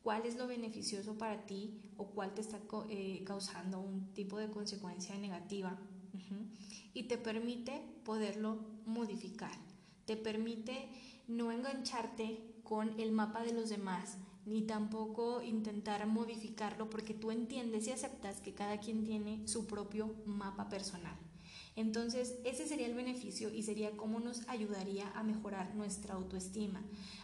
cuál 0.03 0.27
es 0.27 0.37
lo 0.37 0.49
beneficioso 0.49 1.17
para 1.17 1.47
ti 1.47 1.81
o 1.97 2.07
cuál 2.09 2.35
te 2.35 2.41
está 2.41 2.61
eh, 2.89 3.23
causando 3.25 3.81
un 3.81 4.13
tipo 4.13 4.39
de 4.39 4.51
consecuencia 4.51 5.17
negativa 5.17 5.79
y 6.95 7.05
te 7.05 7.19
permite 7.19 7.83
poderlo 8.05 8.59
modificar. 8.87 9.53
Te 10.07 10.17
permite 10.17 10.89
no 11.29 11.53
engancharte 11.53 12.41
con 12.63 12.99
el 13.01 13.13
mapa 13.13 13.43
de 13.43 13.53
los 13.53 13.69
demás, 13.69 14.19
ni 14.45 14.63
tampoco 14.63 15.43
intentar 15.43 16.07
modificarlo 16.07 16.91
porque 16.91 17.15
tú 17.15 17.31
entiendes 17.31 17.87
y 17.87 17.93
aceptas 17.93 18.41
que 18.41 18.55
cada 18.55 18.79
quien 18.79 19.05
tiene 19.05 19.47
su 19.47 19.67
propio 19.67 20.15
mapa 20.27 20.69
personal. 20.69 21.17
Entonces, 21.75 22.35
ese 22.45 22.67
sería 22.67 22.87
el 22.87 22.95
beneficio 22.95 23.53
y 23.53 23.63
sería 23.63 23.93
cómo 23.93 24.21
nos 24.21 24.47
ayudaría 24.49 25.11
a 25.13 25.23
mejorar 25.23 25.75
nuestra 25.75 26.15
autoestima. 26.15 26.83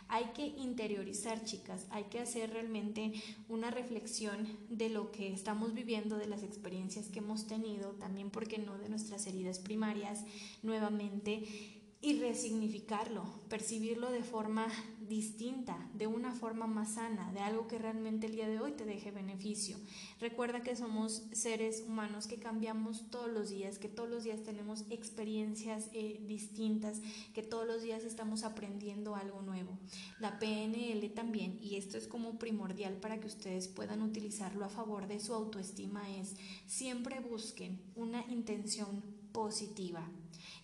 Hay 0.08 0.24
que 0.34 0.46
interiorizar, 0.46 1.44
chicas, 1.44 1.86
hay 1.90 2.04
que 2.04 2.20
hacer 2.20 2.50
realmente 2.50 3.12
una 3.48 3.70
reflexión 3.70 4.48
de 4.70 4.88
lo 4.88 5.12
que 5.12 5.32
estamos 5.32 5.74
viviendo, 5.74 6.16
de 6.16 6.28
las 6.28 6.42
experiencias 6.42 7.08
que 7.08 7.18
hemos 7.18 7.46
tenido, 7.46 7.90
también, 7.92 8.30
porque 8.30 8.56
no?, 8.58 8.78
de 8.78 8.88
nuestras 8.88 9.26
heridas 9.26 9.58
primarias, 9.58 10.24
nuevamente 10.62 11.77
y 12.00 12.20
resignificarlo, 12.20 13.24
percibirlo 13.48 14.12
de 14.12 14.22
forma 14.22 14.68
distinta, 15.08 15.90
de 15.94 16.06
una 16.06 16.32
forma 16.32 16.66
más 16.66 16.94
sana, 16.94 17.32
de 17.32 17.40
algo 17.40 17.66
que 17.66 17.78
realmente 17.78 18.26
el 18.26 18.32
día 18.32 18.46
de 18.46 18.60
hoy 18.60 18.72
te 18.72 18.84
deje 18.84 19.10
beneficio. 19.10 19.76
Recuerda 20.20 20.62
que 20.62 20.76
somos 20.76 21.24
seres 21.32 21.82
humanos 21.86 22.28
que 22.28 22.38
cambiamos 22.38 23.10
todos 23.10 23.30
los 23.30 23.48
días, 23.48 23.78
que 23.78 23.88
todos 23.88 24.08
los 24.08 24.22
días 24.22 24.44
tenemos 24.44 24.84
experiencias 24.90 25.88
eh, 25.92 26.20
distintas, 26.28 27.00
que 27.34 27.42
todos 27.42 27.66
los 27.66 27.82
días 27.82 28.04
estamos 28.04 28.44
aprendiendo 28.44 29.16
algo 29.16 29.42
nuevo. 29.42 29.76
La 30.20 30.38
PNL 30.38 31.10
también, 31.14 31.58
y 31.60 31.76
esto 31.76 31.98
es 31.98 32.06
como 32.06 32.38
primordial 32.38 32.94
para 32.98 33.18
que 33.18 33.26
ustedes 33.26 33.66
puedan 33.66 34.02
utilizarlo 34.02 34.64
a 34.64 34.68
favor 34.68 35.08
de 35.08 35.18
su 35.18 35.34
autoestima, 35.34 36.08
es 36.16 36.36
siempre 36.66 37.18
busquen 37.18 37.80
una 37.96 38.24
intención 38.28 39.17
positiva 39.38 40.02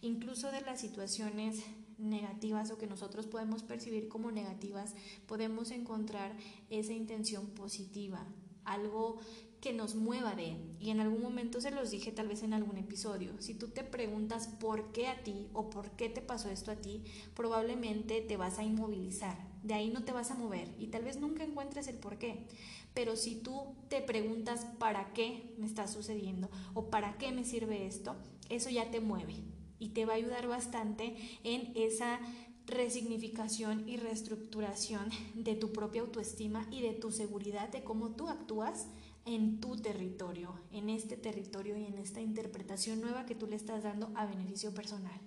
incluso 0.03 0.51
de 0.51 0.61
las 0.63 0.81
situaciones 0.81 1.63
negativas 1.97 2.73
o 2.73 2.77
que 2.77 2.89
nosotros 2.89 3.29
podemos 3.29 3.63
percibir 3.63 4.09
como 4.09 4.33
negativas, 4.33 4.97
podemos 5.29 5.71
encontrar 5.71 6.37
esa 6.71 6.93
intención 6.93 7.47
positiva, 7.51 8.27
algo 8.65 9.19
que 9.61 9.73
nos 9.73 9.95
mueva 9.95 10.35
de, 10.35 10.57
y 10.81 10.91
en 10.91 10.99
algún 10.99 11.23
momento 11.23 11.61
se 11.61 11.71
los 11.71 11.93
dije 11.93 12.11
tal 12.11 12.27
vez 12.27 12.43
en 12.43 12.53
algún 12.53 12.77
episodio, 12.79 13.31
si 13.39 13.55
tú 13.55 13.69
te 13.69 13.85
preguntas 13.85 14.49
por 14.49 14.91
qué 14.91 15.07
a 15.07 15.23
ti 15.23 15.47
o 15.53 15.71
por 15.71 15.93
qué 15.93 16.09
te 16.09 16.21
pasó 16.21 16.51
esto 16.51 16.73
a 16.73 16.77
ti, 16.77 17.05
probablemente 17.37 18.21
te 18.23 18.37
vas 18.37 18.59
a 18.59 18.65
inmovilizar, 18.65 19.39
de 19.63 19.75
ahí 19.75 19.89
no 19.89 20.03
te 20.03 20.13
vas 20.13 20.33
a 20.33 20.35
mover 20.35 20.69
y 20.81 20.89
tal 20.89 21.05
vez 21.05 21.19
nunca 21.19 21.45
encuentres 21.45 21.87
el 21.87 21.97
por 21.97 22.19
qué, 22.19 22.47
pero 22.93 23.17
si 23.17 23.37
tú 23.37 23.75
te 23.89 24.03
preguntas 24.03 24.67
para 24.79 25.15
qué 25.15 25.55
me 25.57 25.67
está 25.67 25.87
sucediendo 25.87 26.51
o 26.75 26.91
para 26.91 27.17
qué 27.17 27.33
me 27.33 27.45
sirve 27.45 27.87
esto, 27.87 28.17
eso 28.49 28.71
ya 28.71 28.91
te 28.91 29.01
mueve, 29.01 29.35
y 29.79 29.91
te 29.91 30.07
va 30.07 30.15
a 30.15 30.17
ayudar 30.17 30.49
bastante 30.49 31.15
en 31.43 31.73
esa 31.75 32.21
resignificación 32.67 33.89
y 33.89 33.97
reestructuración 33.97 35.11
de 35.35 35.55
tu 35.55 35.73
propia 35.73 36.01
autoestima 36.01 36.67
y 36.71 36.81
de 36.81 36.95
tu 36.95 37.11
seguridad 37.11 37.69
de 37.69 37.85
cómo 37.85 38.11
tú 38.11 38.29
actúas 38.29 38.87
en 39.27 39.61
tu 39.61 39.77
territorio, 39.77 40.55
en 40.71 40.91
este 40.91 41.17
territorio 41.17 41.77
y 41.77 41.85
en 41.85 41.99
esta 41.99 42.21
interpretación 42.21 43.01
nueva 43.01 43.27
que 43.27 43.35
tú 43.35 43.47
le 43.47 43.57
estás 43.57 43.83
dando 43.83 44.11
a 44.15 44.27
beneficio 44.27 44.73
personal. 44.73 45.21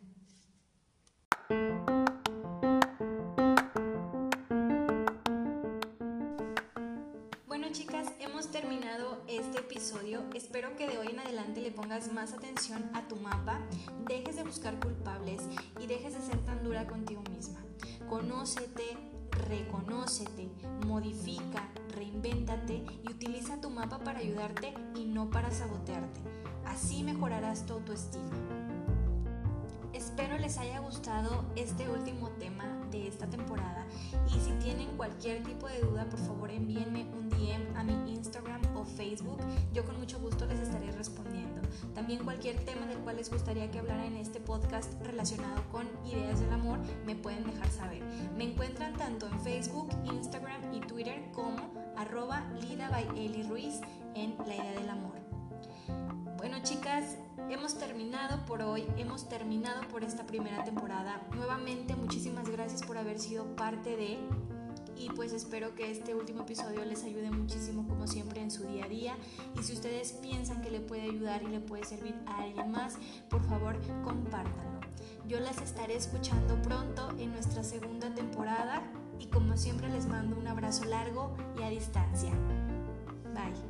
Más 12.18 12.34
atención 12.34 12.90
a 12.96 13.08
tu 13.08 13.16
mapa, 13.18 13.60
dejes 14.08 14.38
de 14.38 14.44
buscar 14.44 14.80
culpables 14.80 15.44
y 15.80 15.86
dejes 15.86 16.16
de 16.16 16.22
ser 16.22 16.40
tan 16.46 16.64
dura 16.64 16.88
contigo 16.88 17.22
misma. 17.30 17.60
Conócete, 18.10 18.98
reconócete, 19.48 20.50
modifica, 20.88 21.70
reinvéntate 21.94 22.84
y 23.04 23.12
utiliza 23.12 23.62
tu 23.62 23.70
mapa 23.70 24.00
para 24.00 24.18
ayudarte 24.18 24.74
y 24.96 25.06
no 25.06 25.30
para 25.30 25.52
sabotearte. 25.52 26.20
Así 26.66 27.04
mejorarás 27.04 27.68
tu 27.68 27.74
autoestima. 27.74 28.32
Espero 29.94 30.40
les 30.40 30.58
haya 30.58 30.80
gustado 30.80 31.46
este 31.56 31.88
último 31.88 32.30
tema 32.40 32.66
de 32.90 33.08
esta 33.08 33.28
temporada 33.28 33.86
y 34.36 34.40
si 34.40 34.54
tienen 34.54 34.98
cualquier 34.98 35.44
tipo 35.44 35.68
de 35.68 35.82
duda 35.82 36.10
por 36.10 36.20
favor 36.20 36.50
envíenme 36.50 37.06
un 37.14 37.30
DM 37.30 37.78
a 37.78 37.84
mi 37.84 38.12
Instagram 38.12 38.57
o 38.80 38.86
Facebook, 38.86 39.40
yo 39.74 39.86
con 39.86 39.98
mucho 39.98 40.20
gusto 40.20 40.46
les 40.46 40.60
estaré 40.60 40.92
respondiendo. 40.92 41.62
También 41.94 42.24
cualquier 42.24 42.58
tema 42.64 42.86
del 42.86 43.00
cual 43.00 43.18
les 43.18 43.30
gustaría 43.30 43.70
que 43.72 43.80
hablara 43.80 44.06
en 44.06 44.16
este 44.16 44.40
podcast 44.40 44.94
relacionado 45.04 45.64
con 45.72 45.88
ideas 46.06 46.40
del 46.40 46.52
amor 46.52 46.80
me 47.06 47.16
pueden 47.16 47.44
dejar 47.46 47.70
saber. 47.70 48.04
Me 48.38 48.46
encuentran 48.46 48.94
tanto 48.94 49.28
en 49.28 49.40
Facebook, 49.42 49.90
Instagram 50.06 50.74
y 50.74 50.80
Twitter 50.82 51.24
como 51.34 51.58
arroba 51.96 52.48
Lida 52.62 52.90
by 52.90 53.08
Eli 53.16 53.44
Ruiz 53.44 53.82
en 54.16 54.36
La 54.46 54.56
Idea 54.56 54.72
del 54.80 54.90
Amor. 54.90 55.18
Bueno 56.38 56.58
chicas, 56.62 57.18
hemos 57.50 57.80
terminado 57.80 58.46
por 58.46 58.62
hoy, 58.62 58.86
hemos 58.98 59.28
terminado 59.28 59.82
por 59.88 60.04
esta 60.04 60.26
primera 60.26 60.64
temporada. 60.64 61.22
Nuevamente 61.36 61.96
muchísimas 61.96 62.48
gracias 62.50 62.84
por 62.84 62.98
haber 62.98 63.20
sido 63.20 63.56
parte 63.56 63.98
de 63.98 64.20
y 65.00 65.10
pues 65.10 65.34
espero 65.34 65.76
que 65.76 65.92
este 65.92 66.16
último 66.16 66.42
episodio 66.42 66.84
les 66.86 67.04
ayude 67.04 67.32
muchísimo 67.32 67.88
como 67.88 68.08
siempre 68.08 68.42
en 68.42 68.52
su 68.52 68.64
día 68.64 68.86
a 68.86 68.88
día 68.88 69.16
y 69.60 69.64
si 69.64 69.74
ustedes 69.74 70.14
piensan 70.14 70.62
que 70.62 70.72
le 70.72 70.80
puede 70.80 71.04
ayudar 71.04 71.44
y 71.44 71.48
le 71.48 71.60
puede 71.60 71.84
servir 71.84 72.16
a 72.26 72.44
alguien 72.44 72.72
más, 72.72 72.98
por 73.30 73.44
favor 73.44 73.78
compártanlo. 74.04 74.80
Yo 75.28 75.40
las 75.40 75.62
estaré 75.62 75.96
escuchando 75.96 76.62
pronto 76.62 77.10
en 77.20 77.32
nuestra 77.32 77.64
segunda 77.64 78.14
temporada 78.14 78.82
y 79.20 79.28
como 79.28 79.58
siempre 79.58 79.90
les 79.90 80.08
mando 80.08 80.38
un 80.38 80.48
abrazo 80.48 80.86
largo 80.86 81.36
y 81.60 81.64
a 81.64 81.70
distancia. 81.70 82.32
Bye. 83.34 83.67